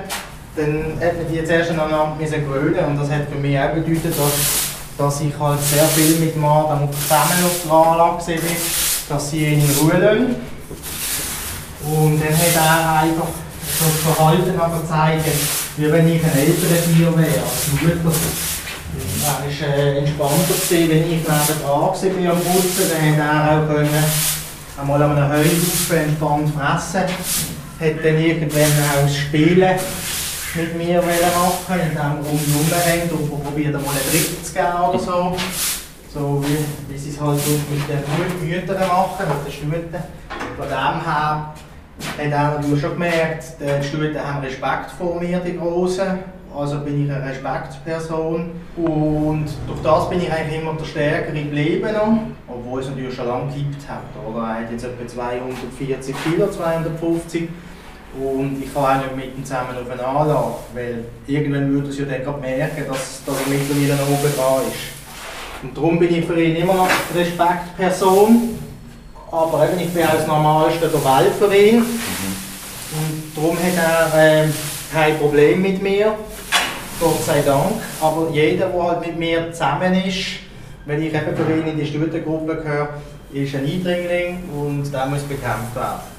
[0.55, 4.97] Dann hat man die zuerst aneinander gewöhnen und das hat für mich auch bedeutet, dass,
[4.97, 8.55] dass ich halt sehr viel mit dem Adam zusammen auf der Anlage bin,
[9.09, 10.35] dass sie ihn in Ruhe lassen.
[11.85, 13.27] Und dann hat er einfach
[13.79, 15.25] so das Verhalten gezeigt,
[15.77, 18.15] wie wenn ich ein älteres Tier wäre, als Mutter.
[18.93, 22.11] Er war äh, entspannter, gewesen, wenn ich nebenan war am Putzen.
[22.13, 24.03] Dann konnte er auch können,
[24.79, 27.09] einmal an einem Heuhaufen entspannt fressen.
[27.79, 29.79] Hat dann irgendwann auch das Spielen
[30.55, 34.99] mit mir machen indem um ihn rumhängt und probiert einmal einen Tritt zu geben oder
[34.99, 35.35] so.
[36.13, 40.03] So wie, wie sie es halt mit den Müttern machen, mit den Stuten.
[40.57, 41.53] Von dem her
[42.17, 46.19] hat er natürlich schon gemerkt, die Stuten haben Respekt vor mir, die Großen.
[46.55, 52.35] Also bin ich eine Respektsperson und durch das bin ich eigentlich immer der Stärkere geblieben,
[52.47, 53.51] obwohl es natürlich schon lange
[53.87, 54.03] hat.
[54.29, 54.39] Oder?
[54.39, 57.49] Er hat jetzt etwa 240 Kilo, 250
[58.15, 61.97] und ich kann auch nicht mit ihm zusammen auf eine Anlage, weil irgendwann würde es
[61.97, 65.63] ja dann gerade merken, dass da mittlerweile noch oben dran ist.
[65.63, 68.59] Und darum bin ich für ihn immer noch Respektperson,
[69.31, 71.79] aber eben, ich bin auch das Normalste der Welt für ihn.
[71.79, 72.33] Mhm.
[72.95, 74.47] Und darum hat er äh,
[74.93, 76.13] kein Problem mit mir.
[76.99, 77.81] Gott sei Dank.
[77.99, 80.25] Aber jeder, der halt mit mir zusammen ist,
[80.85, 82.89] wenn ich eben für ihn in die Studentengruppe gehöre,
[83.33, 86.12] ist ein Eindringling und der muss bekämpft werden.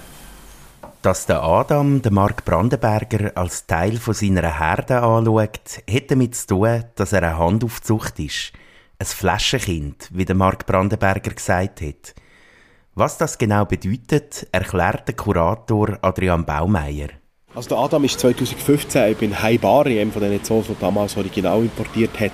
[1.05, 6.47] Dass der Adam den Mark Brandenberger als Teil von seiner Herde anschaut, hat damit zu
[6.47, 8.53] tun, dass er eine Handaufzucht ist.
[8.99, 12.14] Ein Flaschenkind, wie der Mark Brandenberger gesagt hat.
[12.95, 17.09] Was das genau bedeutet, erklärt der Kurator Adrian Baumeier.
[17.55, 22.19] Also der Adam ist 2015 in Haibari, einem von den Zoos, die damals original importiert
[22.19, 22.33] hat,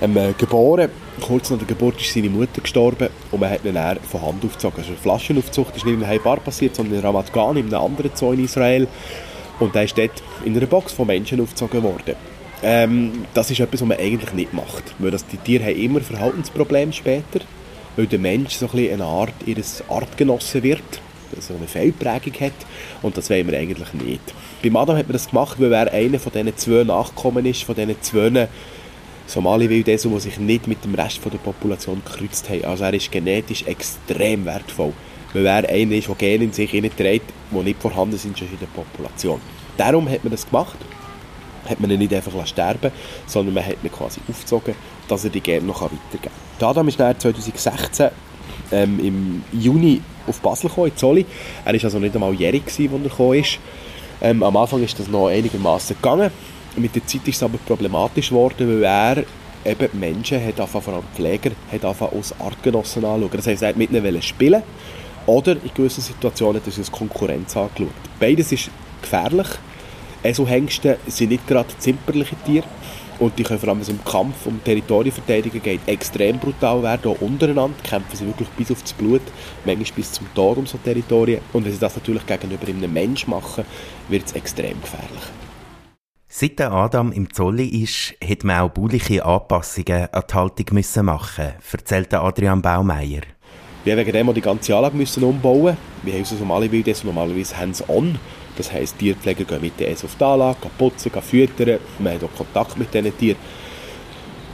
[0.00, 0.90] ähm, äh, geboren.
[1.20, 4.44] Kurz nach der Geburt ist seine Mutter gestorben und man hat ihn dann von Hand
[4.44, 4.78] aufgezogen.
[4.78, 8.32] Also Flaschenaufzucht ist nicht in Haibar passiert, sondern in Ramat Gan, in einem anderen Zoo
[8.32, 8.88] in Israel.
[9.60, 12.16] Und er ist dort in einer Box von Menschen aufgezogen worden.
[12.62, 14.94] Ähm, das ist etwas, was man eigentlich nicht macht.
[14.98, 17.40] Weil das, die Tiere haben immer Verhaltensprobleme später,
[17.96, 21.00] weil der Mensch so ein bisschen eine Art ihres Artgenossen wird
[21.40, 22.52] so eine Fehlprägung hat.
[23.02, 24.20] Und das wollen wir eigentlich nicht.
[24.62, 27.74] Beim Adam hat man das gemacht, weil er einer von diesen zwei Nachkommen ist, von
[27.74, 28.48] diesen zwei
[29.26, 32.64] Somali-Wildesel, die sich nicht mit dem Rest der Population gekreuzt haben.
[32.64, 34.92] Also er ist genetisch extrem wertvoll,
[35.32, 38.58] weil er einer ist, der Gene in sich trägt, die nicht vorhanden sind schon in
[38.58, 39.40] der Population.
[39.76, 40.76] Darum hat man das gemacht,
[41.68, 42.92] hat man ihn nicht einfach sterben
[43.26, 44.74] sondern man hat ihn quasi aufgezogen,
[45.08, 46.32] dass er die Gene noch weitergeben kann.
[46.60, 48.10] Der Adam ist dann 2016
[48.72, 51.26] ähm, im Juni auf Basel gekommen, in Zolli.
[51.64, 53.58] Er war also nicht einmal jährig, als er gekommen ist.
[54.20, 56.30] Ähm, am Anfang ist das noch einigermaßen gegangen.
[56.76, 59.24] Mit der Zeit ist es aber problematisch geworden, weil er
[59.64, 63.30] eben Menschen, hat vor allem Pfleger, hat als Artgenossen anschauen.
[63.32, 64.62] Das heisst, er hat mit ihnen spielen
[65.26, 67.94] oder in gewissen Situationen hat er als Konkurrenz angeschaut.
[68.18, 69.46] Beides ist gefährlich.
[70.22, 72.66] Eselhengste sind nicht gerade zimperliche Tiere.
[73.20, 77.12] Und die können vor allem, wenn es um Kampf, um Territorienverteidigung geht, extrem brutal werden.
[77.12, 79.22] Auch untereinander kämpfen sie wirklich bis aufs Blut,
[79.64, 81.40] manchmal bis zum Tod um so Territorien.
[81.52, 83.64] Und wenn sie das natürlich gegenüber einem Menschen machen,
[84.08, 85.43] wird es extrem gefährlich.
[86.36, 91.04] Seit der Adam im Zolli ist, hat man auch bauliche Anpassungen an die Haltung müssen
[91.04, 93.20] machen, erzählt Adrian Baumeier.
[93.84, 95.76] Wir haben wegen dem die ganze Anlage müssen umbauen.
[96.02, 98.18] Wir haben unsere normale Wildesel normalerweise hands-on.
[98.56, 101.78] Das heisst, Tierpfleger gehen mit den auf die Anlage, putzen, füttern.
[102.00, 103.38] Wir haben auch Kontakt mit diesen Tieren.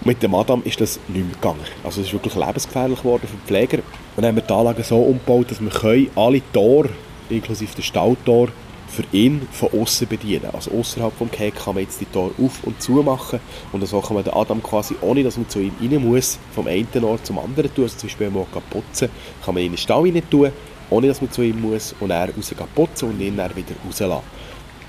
[0.04, 1.64] Mit dem Adam ist das nicht mehr gegangen.
[1.82, 3.78] Also es ist wirklich lebensgefährlich geworden für die Pfleger.
[3.78, 6.90] Und dann haben wir die Anlage so umgebaut, dass wir alle Tore,
[7.30, 8.48] inklusive der Stalltor,
[8.90, 10.50] für ihn von außen bedienen.
[10.52, 13.40] Also außerhalb vom Cake kann man jetzt die Tore auf und zu machen
[13.72, 16.66] und so kann man den Adam quasi, ohne dass man zu ihm rein muss, vom
[16.66, 17.84] einen Ort zum anderen tun.
[17.84, 19.08] Also zum Beispiel, wenn man putzen
[19.44, 20.52] kann man ihn in den Stall rein tun,
[20.90, 24.24] ohne dass man zu ihm muss und er raus putzen und ihn dann wieder rauslassen.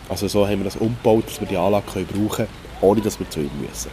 [0.10, 2.50] Also so haben wir das umgebaut, dass wir die Anlage können brauchen können,
[2.82, 3.92] ohne dass wir zu ihm müssen.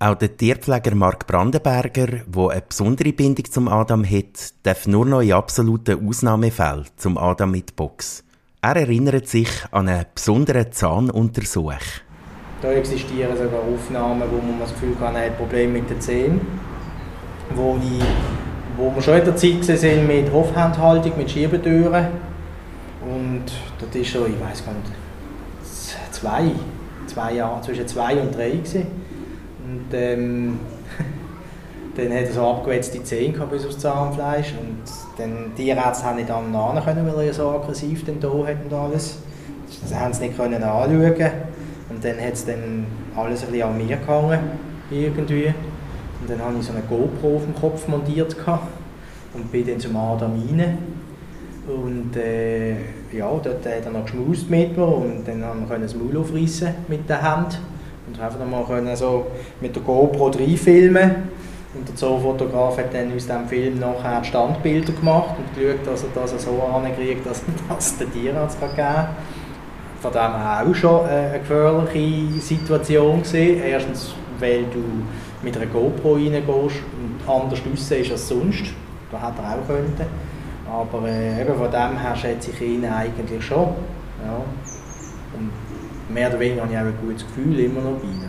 [0.00, 5.20] Auch der Tierpfleger Mark Brandenberger, der eine besondere Bindung zum Adam hat, darf nur noch
[5.20, 8.24] in absoluten Ausnahmefällen zum Adam mit Box.
[8.66, 11.74] Er erinnert sich an einen besonderen Zahnuntersuch.
[12.62, 16.40] Da existieren sogar Aufnahmen, wo man das Gefühl hat, er hat Probleme mit den Zähnen.
[17.54, 18.02] Wo, ich,
[18.78, 22.06] wo wir schon in der Zeit sind mit Hofhandhaltung, mit Schiebetüren.
[23.02, 23.44] Und
[23.80, 24.86] das ist schon, ich weiß gar nicht,
[26.10, 26.52] zwei,
[27.06, 28.86] zwei Jahre, zwischen zwei und drei gewesen.
[29.62, 30.58] Und ähm,
[31.96, 34.54] dann hat er so abgewetzte Zähne bis aufs Zahnfleisch.
[34.58, 38.56] Und dann, die Ärzte haben nicht an können, weil er so aggressiv dann da hat
[38.64, 39.18] und alles.
[39.82, 41.30] Das haben sie nicht können anschauen.
[41.90, 44.40] Und dann hat es dann alles ein bisschen an mir gehangen,
[44.90, 45.46] irgendwie.
[45.46, 48.34] Und dann habe ich so eine GoPro auf dem Kopf montiert
[49.34, 50.78] und bin dann zum Adam rein.
[51.66, 52.72] Und äh,
[53.12, 56.68] ja, dort hat er noch geschmust mit mir und dann haben wir das Maul aufreißen
[56.88, 57.58] mit der Hand.
[58.06, 59.26] Und noch mal so
[59.60, 61.28] mit der GoPro filmen
[61.74, 66.08] und der Zoofotograf hat dann aus diesem Film nachher Standbilder gemacht und geschaut, dass er
[66.14, 69.08] das so ankriegt, dass er das den Tierarzt geben kann.
[70.00, 73.62] Von dem auch schon eine gefährliche Situation gesehen.
[73.64, 74.84] Erstens, weil du
[75.42, 78.66] mit einer GoPro reingehst und anders aussehst als sonst.
[79.10, 79.94] Das hätte er auch können.
[80.70, 83.68] Aber äh, eben von dem her schätze ich ihn eigentlich schon.
[84.24, 84.40] Ja.
[85.36, 85.50] Und
[86.14, 88.23] mehr oder weniger habe ich auch ein gutes Gefühl immer noch bei ihm.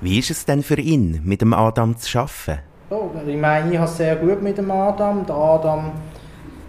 [0.00, 2.62] Wie ist es denn für ihn, mit dem Adam zu arbeiten?
[2.88, 5.26] Oh, ich meine, ich habe es sehr gut mit dem Adam.
[5.26, 5.90] Der Adam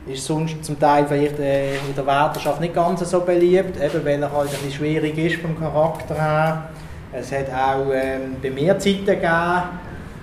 [0.07, 4.23] ist sonst zum Teil vielleicht äh, in der Wärterschaft nicht ganz so beliebt, eben weil
[4.23, 6.69] er halt ein bisschen schwierig ist vom Charakter her.
[7.13, 9.61] Es hat auch ähm, bei mir Zeiten gegeben,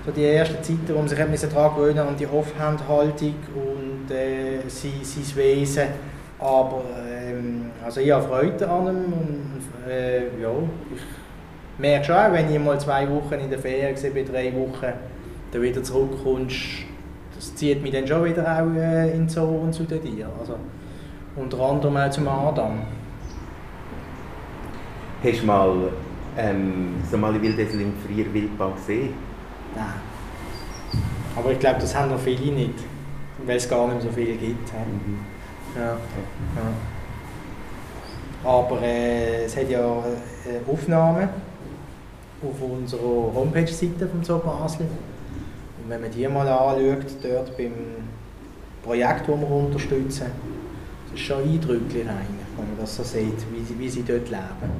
[0.04, 4.90] so die ersten Zeiten, wo man sich daran gewöhnen an die Offhandhaltung und äh, sein,
[5.02, 5.86] sein Wesen.
[6.40, 10.50] Aber ähm, also ich habe Freude an ihm und äh, ja,
[10.92, 11.00] ich
[11.78, 14.92] merkst auch, wenn ich mal zwei Wochen in der Ferien war, drei Wochen,
[15.52, 16.56] dann wieder zurückkommst,
[17.34, 20.30] das zieht mich dann schon wieder auch äh, in Zoo und zu den Tieren.
[20.40, 20.56] Also,
[21.36, 22.78] unter anderem auch zum Adam.
[25.22, 25.74] Hast du mal
[26.38, 29.14] ähm, Somali Wildesel im Frier Wildbahn gesehen?
[29.74, 29.84] Nein.
[31.36, 32.84] Aber ich glaube, das haben noch viele nicht,
[33.44, 34.72] weil es gar nicht so viele gibt.
[34.72, 35.18] Mhm.
[35.76, 35.82] Ja.
[35.82, 35.98] ja.
[38.44, 41.28] Aber äh, es hat ja äh, Aufnahmen
[42.42, 44.86] auf unserer Homepage-Seite vom Zoo Basel.
[45.82, 47.72] Und wenn man die mal anschaut, dort beim
[48.82, 50.26] Projekt, das wir unterstützen,
[51.10, 52.06] das ist schon eindrücklich
[52.56, 54.72] wenn man das so sieht, wie sie, wie sie dort leben.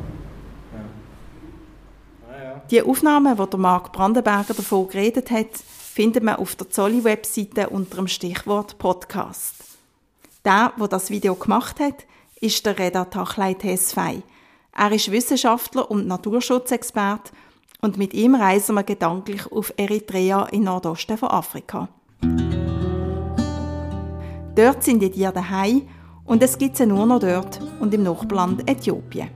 [0.73, 2.63] Ja.
[2.71, 5.57] Die Aufnahmen, die der Marc Brandenberger davon geredet hat,
[5.97, 9.55] findet man auf der Zolli-Webseite unter dem Stichwort Podcast.
[10.45, 12.07] Der, der das Video gemacht hat,
[12.41, 14.23] ist der Reda Tachleit Hesfei.
[14.77, 17.33] Er ist Wissenschaftler und Naturschutzexperte
[17.81, 21.89] und mit ihm reisen wir gedanklich auf Eritrea in Nordosten von Afrika.
[24.55, 25.83] Dort sind die Tiere daheim
[26.25, 29.29] und es gibt sie nur noch dort und im Nachbarland Äthiopien.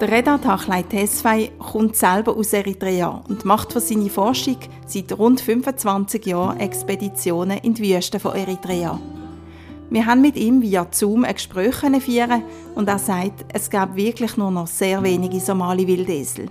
[0.00, 5.40] Der Reda Tachlei Tesfai kommt selber aus Eritrea und macht für seine Forschung seit rund
[5.40, 9.00] 25 Jahren Expeditionen in die Wüste von Eritrea.
[9.90, 12.42] Wir haben mit ihm via Zoom ein Gespräch führen
[12.74, 16.48] und er sagt, es gab wirklich nur noch sehr wenige Somali-Wildesel.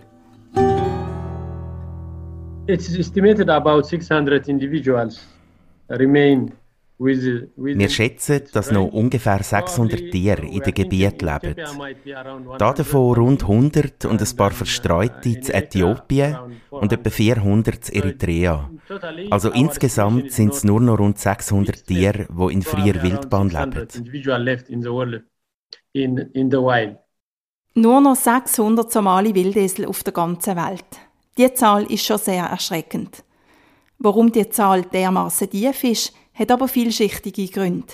[2.68, 5.26] It's estimated about 600 individuals
[5.88, 6.52] remain
[7.00, 11.56] wir schätzen, dass noch ungefähr 600 Tiere in dem Gebiet leben.
[12.58, 16.36] Davon rund 100 und ein paar Verstreute in Äthiopien
[16.72, 18.72] und etwa 400 in Eritrea.
[19.30, 23.88] Also insgesamt sind es nur noch rund 600 Tiere, die in freier Wildbahn leben.
[27.78, 30.84] Nur noch 600 Somali-Wildesel auf der ganzen Welt.
[31.38, 33.24] Die Zahl ist schon sehr erschreckend.
[34.00, 37.94] Warum die Zahl dermaßen tief ist, hat aber vielschichtige Gründe.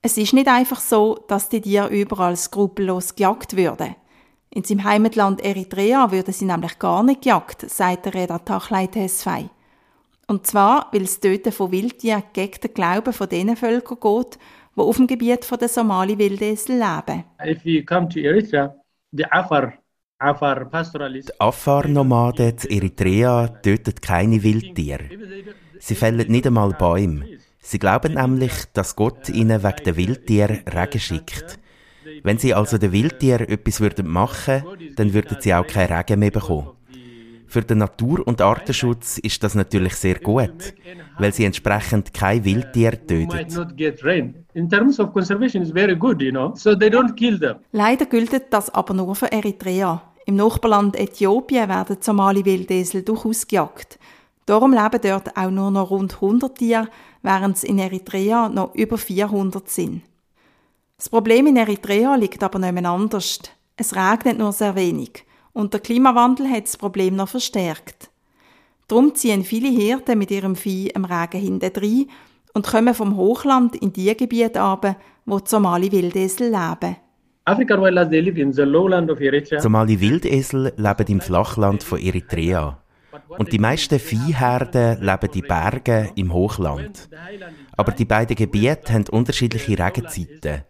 [0.00, 3.96] Es ist nicht einfach so, dass die Tiere überall skrupellos gejagt würden.
[4.48, 9.50] In seinem Heimatland Eritrea würden sie nämlich gar nicht gejagt, sagt der Reda Tachleit Tesfai.
[10.26, 14.38] Und zwar, weil das Töten von Wildtieren gegen den Glauben von den Völkern geht,
[14.80, 17.24] die auf dem Gebiet der Somali-Wildesel leben.
[17.44, 18.74] If you come to Eritrea,
[19.12, 19.74] the Afar,
[20.22, 25.04] Die Afar-Nomaden in Eritrea töten keine Wildtiere.
[25.78, 27.24] Sie fällen nicht einmal Bäume.
[27.58, 31.58] Sie glauben nämlich, dass Gott ihnen wegen der Wildtiere Regen schickt.
[32.22, 36.18] Wenn sie also den Wildtieren etwas würden machen würden, dann würden sie auch keinen Regen
[36.18, 36.68] mehr bekommen.
[37.50, 40.72] Für den Natur- und Artenschutz ist das natürlich sehr gut,
[41.18, 43.54] weil sie entsprechend kein Wildtier might töten.
[43.54, 44.46] not get rain.
[44.54, 46.54] In terms of conservation, it's very good, you know.
[46.54, 47.56] So they don't kill them.
[47.72, 50.00] Leider gilt das aber nur für Eritrea.
[50.26, 53.98] Im Nachbarland Äthiopien werden Somali-Wildesel durchaus gejagt.
[54.46, 56.88] Darum leben dort auch nur noch rund 100 Tiere,
[57.22, 60.02] während es in Eritrea noch über 400 sind.
[60.98, 63.40] Das Problem in Eritrea liegt aber nicht anders.
[63.76, 68.10] Es regnet nur sehr wenig und der Klimawandel hat das Problem noch verstärkt.
[68.88, 72.06] Darum ziehen viele Hirten mit ihrem Vieh im Regen hintendrein
[72.54, 75.46] und kommen vom Hochland in die Gebiete ab, wo die
[76.50, 76.96] leben.
[78.68, 79.60] Lowland of Eritrea.
[79.60, 82.78] Somali Wildesel leben im Flachland von Eritrea.
[83.28, 87.08] Und die meisten Viehherden leben in Bergen im Hochland.
[87.76, 90.62] Aber die beiden Gebiete haben unterschiedliche Regenzeiten.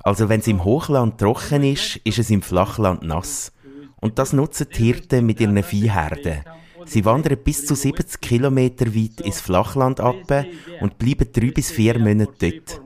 [0.00, 3.52] Also wenn es im Hochland trocken ist, ist es im Flachland nass.
[4.00, 6.44] Und das nutzen die Hirten mit ihren Viehherden.
[6.86, 10.44] Sie wandern bis zu 70 Kilometer weit ins Flachland ab
[10.80, 12.80] und bleiben drei bis vier Monate dort.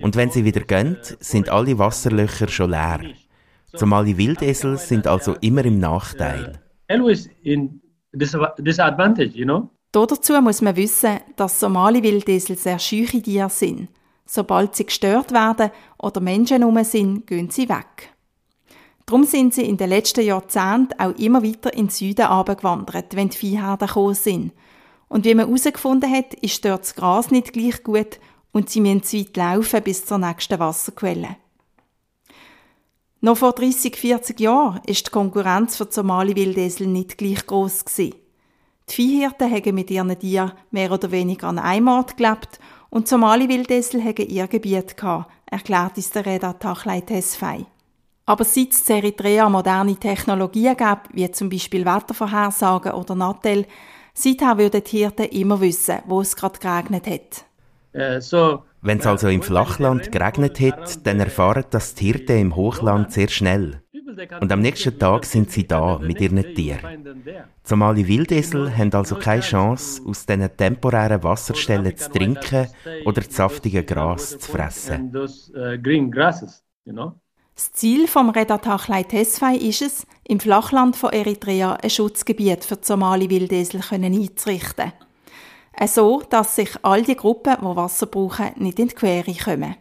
[0.00, 3.00] Und wenn sie wieder gehen, sind alle Wasserlöcher schon leer.
[3.74, 6.58] Somali Wildesel sind also immer im Nachteil.
[6.88, 7.80] Always in
[8.12, 9.70] dis- disadvantage, you know.
[9.92, 13.88] Dazu muss man wissen, dass Somali-Wildesel sehr scheuche Tiere sind.
[14.26, 18.12] Sobald sie gestört werden oder Menschen herum sind, gehen sie weg.
[19.08, 23.30] Darum sind sie in den letzten Jahrzehnten auch immer weiter in den Süden abgewandert, wenn
[23.30, 24.52] die Viehherden gekommen sind.
[25.08, 28.20] Und wie man herausgefunden hat, ist dort das Gras nicht gleich gut
[28.52, 31.36] und sie müssen zu weit laufen bis zur nächsten Wasserquelle.
[33.22, 38.14] Noch vor 30, 40 Jahren ist die Konkurrenz für die Somali-Wildesel nicht gleich gross gewesen.
[38.90, 43.08] Die Viehhirten haben mit ihren Tieren mehr oder weniger an einem Ort gelebt und die
[43.08, 47.64] Somali-Wildesel haben ihr Gebiet gehabt, erklärt uns der Reda Tachlei Tesfai.
[48.28, 53.64] Aber seit es in Eritrea moderne Technologien gibt, wie zum Beispiel Wettervorhersagen oder Nattel,
[54.12, 57.46] seither würden die Hirten immer wissen, wo es gerade geregnet hat.
[57.94, 62.54] Uh, so Wenn es also im Flachland geregnet hat, dann erfahren das die Hirten im
[62.54, 63.80] Hochland sehr schnell.
[64.42, 67.14] Und am nächsten Tag sind sie da mit ihren Tieren.
[67.24, 72.66] Die Somali Wildesel haben also keine Chance, aus diesen temporären Wasserstellen zu trinken
[73.06, 75.14] oder das saftige Gras zu fressen.
[77.58, 82.86] Das Ziel vom Redatachlei Tesfai ist es, im Flachland von Eritrea ein Schutzgebiet für die
[82.86, 84.92] Somali-Wildesel können einzurichten.
[85.72, 89.74] Äh, So, dass sich all die Gruppen, die Wasser brauchen, nicht in die Quere kommen.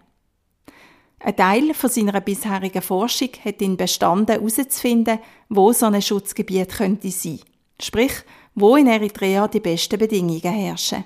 [1.20, 7.12] Ein Teil von seiner bisherigen Forschung hat ihn bestanden, herauszufinden, wo so ein Schutzgebiet könnte
[7.12, 7.42] sein.
[7.80, 8.24] Sprich,
[8.56, 11.04] wo in Eritrea die besten Bedingungen herrschen.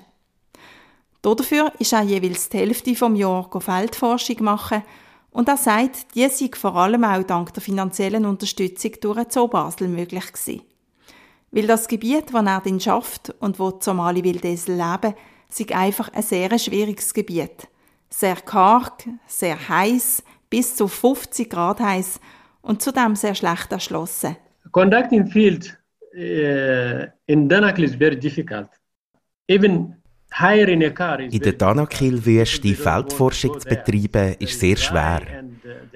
[1.20, 4.82] Dafür ist er jeweils die Hälfte vom Jahr Feldforschung machen
[5.32, 9.88] und er sagt, die sei vor allem auch dank der finanziellen Unterstützung durch Zoo Basel
[9.88, 10.62] möglich gewesen.
[11.50, 15.14] Weil das Gebiet, das er dann schafft und wo die Somali-Wildesel leben,
[15.48, 17.68] sei einfach ein sehr schwieriges Gebiet.
[18.08, 22.20] Sehr karg, sehr heiß, bis zu 50 Grad heiß
[22.60, 24.36] und zudem sehr schlecht erschlossen.
[24.70, 25.78] Conducting field
[26.14, 28.68] uh, in Danakil is very difficult.
[29.48, 30.01] Even
[30.40, 35.20] In der Danakil-Wüste Feldforschung zu betreiben, ist sehr schwer.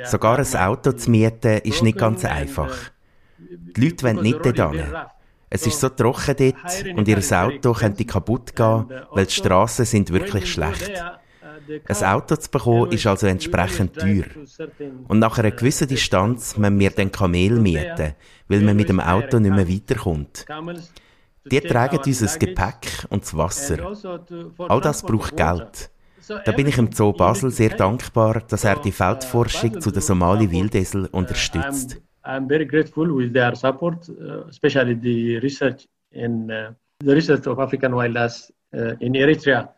[0.05, 2.91] Sogar ein Auto zu mieten, ist nicht ganz einfach.
[3.39, 4.85] Die Leute wollen nicht dort hin.
[5.49, 10.13] Es ist so trocken dort und ihr Auto könnte kaputt gehen, weil die Strassen sind
[10.13, 10.93] wirklich schlecht.
[11.89, 14.25] Ein Auto zu bekommen ist also entsprechend teuer.
[15.09, 18.15] Und nach einer gewissen Distanz müssen wir dann Kamel mieten,
[18.49, 20.47] weil man mit dem Auto nicht mehr weiterkommt.
[21.51, 23.79] Die tragen uns das Gepäck und das Wasser.
[24.59, 25.91] All das braucht Geld.
[26.45, 31.09] Da bin ich im Zoo Basel sehr dankbar, dass er die Feldforschung zu der Somali-Wildesel
[31.13, 32.01] unterstützt.
[32.25, 36.73] I'm very grateful with their support, uh, especially the research in uh,
[37.05, 39.73] the research of African wildlife uh, in Eritrea.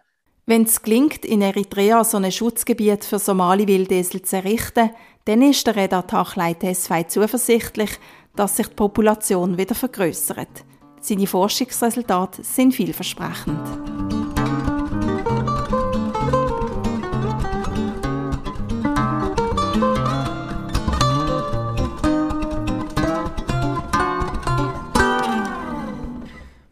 [0.47, 4.89] Wenn es gelingt, in Eritrea so ein Schutzgebiet für Somali-Wildesel zu errichten,
[5.27, 7.91] dann ist der Reda Tachlei Tesfai zuversichtlich,
[8.35, 10.65] dass sich die Population wieder vergrößert.
[11.01, 13.61] Seine Forschungsresultate sind vielversprechend.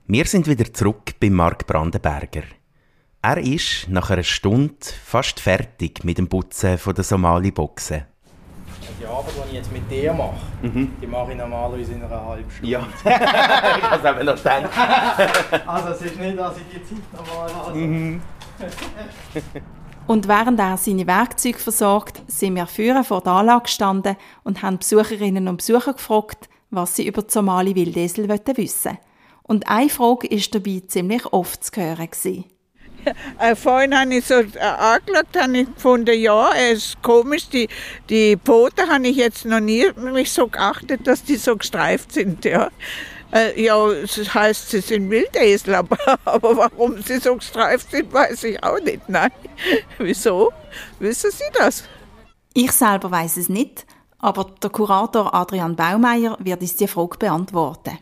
[0.09, 2.45] Wir sind wieder zurück bei Mark Brandenberger.
[3.23, 4.75] Er ist nach einer Stunde
[5.05, 8.05] fast fertig mit dem Putzen der Somali-Boxen.
[9.07, 10.97] Die Arbeit, die ich jetzt mit dir mache, Mhm.
[11.01, 12.73] die mache ich normalerweise in einer halben Stunde.
[12.73, 14.71] Ja, ich habe es eben noch gedacht.
[15.67, 17.79] Also es ist nicht, dass ich die Zeit normal habe.
[17.79, 18.23] Mhm.
[20.07, 24.79] Und während er seine Werkzeuge versorgt, sind wir vorne vor der Anlage gestanden und haben
[24.79, 28.99] Besucherinnen und Besucher gefragt, was sie über die Somali Wildesel wissen wollten.
[29.43, 32.09] Und eine Frage war dabei ziemlich oft zu hören.
[32.11, 32.45] Gewesen.
[33.39, 37.69] Äh, vorhin habe ich so äh, angeschaut, habe ich gefunden, ja, es ist komisch, die,
[38.09, 42.45] die Pfoten habe ich jetzt noch nie mich so geachtet, dass die so gestreift sind,
[42.45, 42.71] ja.
[43.33, 48.45] Äh, ja, das heißt, sie sind Wildesel, aber, aber warum sie so gestreift sind, weiß
[48.45, 49.09] ich auch nicht.
[49.09, 49.31] Nein.
[49.99, 50.53] Wieso?
[50.99, 51.85] Wissen Sie das?
[52.55, 53.87] Ich selber weiß es nicht,
[54.19, 57.99] aber der Kurator Adrian Baumeier wird uns die Frage beantworten.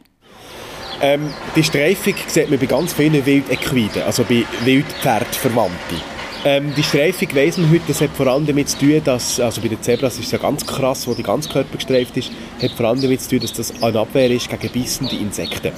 [1.01, 6.15] Ähm, die Streifung sieht man bei ganz vielen Wildequiden, also bei Wildpferdverwandten.
[6.47, 9.61] Ähm, die Streifung weiss man heute, das hat vor allem damit zu tun, dass, also
[9.63, 12.31] bei den Zebras ist es ja ganz krass, wo die ganze Körper gestreift ist,
[12.63, 15.73] hat vor allem damit zu tun, dass das eine Abwehr ist gegen bissende Insekten.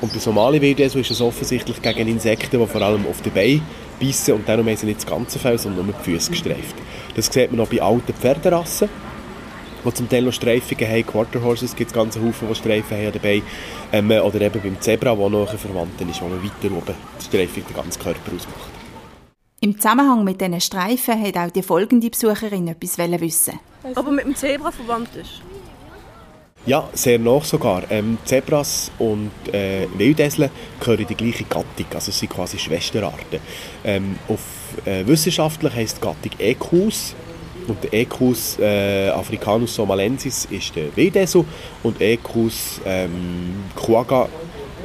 [0.00, 3.60] Und bei Somali-Wildesel ist es offensichtlich gegen Insekten, die vor allem auf die Beine
[3.98, 6.76] bissen und darum haben sie nicht das ganze Fell, sondern nur die Füße gestreift.
[7.16, 8.88] Das sieht man auch bei alten Pferderassen
[9.84, 11.06] die zum Teil noch Streifungen haben.
[11.06, 13.42] Quarter Horses gibt es ganze Haufen, die Streifen haben dabei.
[13.92, 17.24] Ähm, oder eben beim Zebra, wo noch ein Verwandter ist, wo man weiter oben die
[17.24, 18.70] Streifung den ganzen Körper ausmacht.
[19.60, 23.58] Im Zusammenhang mit diesen Streifen hat auch die folgende Besucherin etwas wissen.
[23.94, 25.42] Aber mit dem Zebra verwandt ist.
[26.66, 27.84] Ja, sehr nach sogar.
[27.90, 33.40] Ähm, Zebras und äh, Wildesel gehören in die gleiche Gattung, also es sind quasi Schwesterarten.
[33.84, 34.40] Ähm, auf
[34.84, 37.14] äh, wissenschaftlich heisst die Gattung Equus
[37.68, 41.44] und der Equus äh, africanus somalensis ist der Wildesel
[41.82, 44.28] und Equus ähm, quagga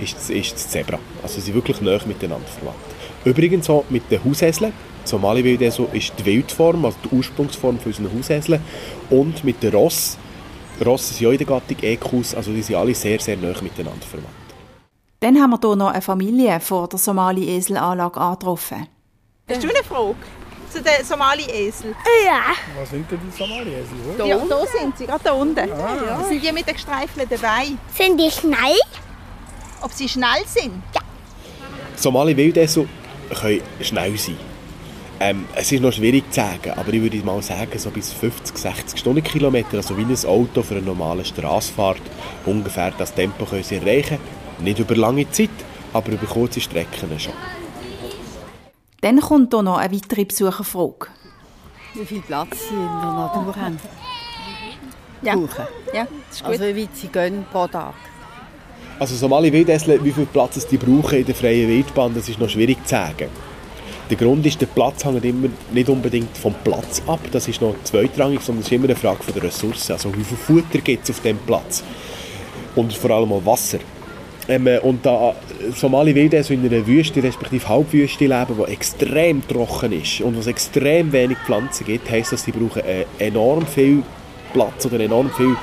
[0.02, 1.00] ist, ist das Zebra.
[1.22, 2.78] Also sie sind wirklich nah miteinander verwandt.
[3.26, 4.74] Übrigens auch mit den Hauseseln.
[5.06, 8.62] Die Somali-Wildesel ist die Wildform, also die Ursprungsform für unseren Hauseseln.
[9.10, 10.18] Und mit den Ross.
[10.84, 14.06] Ross sind ja in der Gattung Equus, also die sind alle sehr, sehr nah miteinander
[14.06, 14.34] verwandt.
[15.20, 18.88] Dann haben wir hier noch eine Familie vor der Somali-Eselanlage angetroffen.
[19.48, 20.16] Hast du eine Frage
[20.74, 21.96] zu den Somali-Esel?
[22.80, 24.28] Was sind denn die Somali-Esel?
[24.28, 25.56] Ja, da sind sie, gerade da unten.
[25.56, 27.80] Das sind die mit den gestreifelten Beinen.
[27.96, 28.80] Sind die schnell?
[29.82, 30.82] Ob sie schnell sind?
[31.96, 32.88] Somali-Wildesel
[33.40, 34.38] können schnell sein.
[35.20, 38.58] Ähm, es ist noch schwierig zu sagen, aber ich würde mal sagen, so bis 50,
[38.58, 42.02] 60 Stundenkilometer, also wie ein Auto für eine normale Straßenfahrt,
[42.46, 44.18] ungefähr das Tempo können sie erreichen.
[44.60, 45.50] Nicht über lange Zeit,
[45.94, 47.34] aber über kurze Strecken schon.
[49.04, 51.08] Dann kommt hier noch eine weitere Besucherfrage.
[51.94, 53.78] Wie viel Platz sie in der Natur haben.
[55.22, 55.36] Ja.
[55.36, 55.68] Brauchen.
[55.94, 56.52] Ja, das ist gut.
[56.54, 57.96] Also wie weit sie gehen pro Tag.
[59.00, 62.48] Also Somali-Wildesel, wie viel Platz es die brauchen in der freien Wildbahn, das ist noch
[62.48, 63.28] schwierig zu sagen.
[64.10, 67.76] Der Grund ist, der Platz hängt immer nicht unbedingt vom Platz ab, das ist noch
[67.84, 69.92] zweitrangig, sondern es ist immer eine Frage von der Ressourcen.
[69.92, 71.84] Also wie viel Futter gibt es auf dem Platz?
[72.78, 73.80] Und vor allem auch Wasser.
[74.48, 75.36] Ähm, äh, und da
[75.74, 81.12] Somali Wildesel in einer Wüste, respektive Halbwüste leben, die extrem trocken ist und es extrem
[81.12, 84.04] wenig Pflanzen gibt, heisst das, sie brauchen äh, enorm viel
[84.52, 85.56] Platz oder enorm viel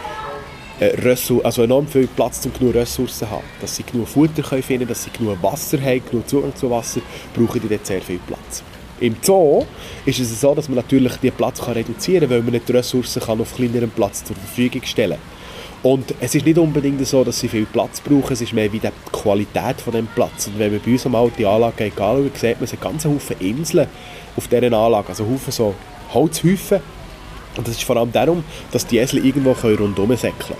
[0.80, 3.44] äh, also enorm viel Platz, um genug Ressourcen zu haben.
[3.60, 7.02] Dass sie genug Futter können finden dass sie genug Wasser haben, genug Zugang zu Wasser,
[7.34, 8.62] brauchen die dort sehr viel Platz.
[8.98, 9.64] Im Zoo
[10.06, 12.72] ist es so, dass man natürlich den Platz kann reduzieren kann, weil man nicht die
[12.72, 15.18] Ressourcen kann auf kleinerem Platz zur Verfügung stellen
[15.82, 18.78] Und es ist nicht unbedingt so, dass sie viel Platz brauchen, es ist mehr wie
[18.78, 20.48] die Qualität von dem Platz.
[20.48, 23.36] Und wenn man bei uns einmal die Anlage anschaut, sieht man, es hat ganz Haufen
[23.40, 23.88] Inseln
[24.36, 25.74] auf dieser Anlage, also Haufen so
[26.12, 26.80] Holzhäufen,
[27.56, 30.58] und das ist vor allem darum, dass die Esel irgendwo rundherum säckeln können.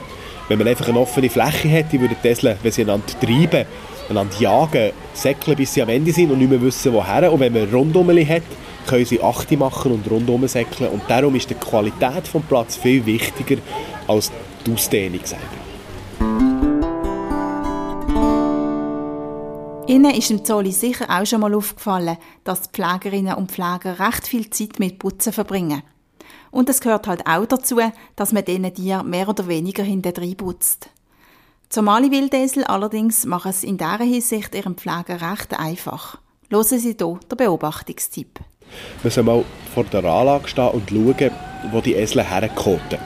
[0.48, 3.66] Wenn man einfach eine offene Fläche hätte, würden die Esel, wenn sie einander treiben,
[4.08, 7.32] einander jagen, säckeln, bis sie am Ende sind und nicht mehr wissen, woher.
[7.32, 8.42] Und wenn man rundherum hat,
[8.86, 10.90] können sie Achte machen und rundherum säckeln.
[10.90, 13.56] Und darum ist die Qualität des Platzes viel wichtiger
[14.08, 14.32] als
[14.66, 15.70] die Ausdehnung selber.
[19.86, 24.28] Ihnen ist im Zolli sicher auch schon mal aufgefallen, dass die Pflegerinnen und Pfleger recht
[24.28, 25.82] viel Zeit mit Putzen verbringen.
[26.52, 27.80] Und es gehört halt auch dazu,
[28.14, 30.90] dass man diesen Tieren mehr oder weniger hinterdrein putzt.
[31.70, 36.18] Die Somali-Wildesel allerdings machen es in dieser Hinsicht ihrem Pfleger recht einfach.
[36.50, 38.40] Hören Sie hier den Beobachtungstipp.
[39.02, 39.44] Man soll mal
[39.74, 41.30] vor der Anlage stehen und schauen,
[41.72, 42.98] wo die Esel herkoten.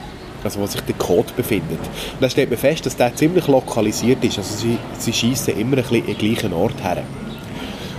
[0.45, 1.79] Also wo sich der Kot befindet.
[1.79, 4.37] Und dann stellt man fest, dass der ziemlich lokalisiert ist.
[4.37, 7.03] Also sie, sie schiessen immer ein bisschen den gleichen Ort her.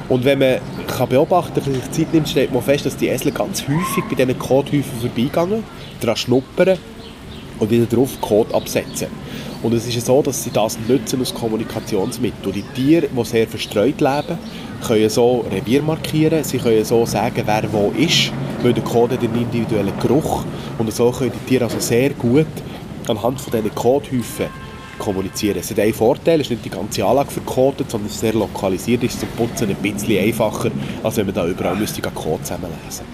[0.08, 3.32] Und wenn man kann beobachten kann, sich Zeit nimmt, stellt man fest, dass die Esel
[3.32, 5.64] ganz häufig bei diesen Kothäufen vorbeigehen,
[6.00, 6.78] daran schnuppern
[7.58, 9.08] und wieder drauf Kot absetzen.
[9.66, 12.52] Und es ist so, dass sie das nutzen als Kommunikationsmittel.
[12.52, 14.38] Die Tiere, die sehr verstreut leben,
[14.86, 18.30] können so Revier markieren, sie können so sagen, wer wo ist,
[18.62, 20.44] weil der Code den individuellen Geruch
[20.78, 22.46] und so können die Tiere also sehr gut
[23.08, 24.46] anhand von diesen Codehäufen
[25.00, 25.58] kommunizieren.
[25.58, 28.34] Es hat einen Vorteil, es ist nicht die ganze Anlage verkodet, sondern es ist sehr
[28.34, 30.70] lokalisiert, ist zum Putzen ein bisschen einfacher,
[31.02, 33.04] als wenn man da überall müsste Code zusammenlesen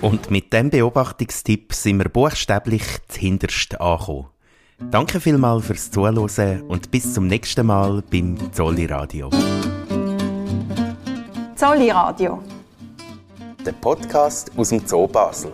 [0.00, 4.33] Und mit diesem Beobachtungstipp sind wir buchstäblich zuhinterst angekommen.
[4.90, 9.30] Danke vielmals fürs Zuhören und bis zum nächsten Mal beim Zolli Radio.
[11.56, 12.40] Zolli Radio.
[13.64, 15.52] Der Podcast aus dem Zoo Basel.